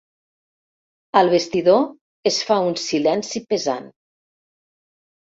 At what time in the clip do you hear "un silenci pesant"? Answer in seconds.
2.69-3.85